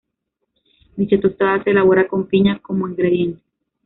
Dicha 0.97 1.19
tostada 1.21 1.63
se 1.63 1.69
elabora 1.69 2.07
con 2.07 2.25
piña 2.25 2.57
como 2.57 2.87
ingrediente. 2.87 3.39